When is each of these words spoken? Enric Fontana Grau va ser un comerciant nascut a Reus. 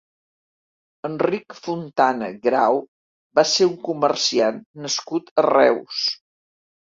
Enric 1.09 1.55
Fontana 1.65 2.29
Grau 2.47 2.79
va 3.39 3.45
ser 3.51 3.67
un 3.73 3.77
comerciant 3.89 4.59
nascut 4.87 5.29
a 5.43 5.47
Reus. 5.49 6.01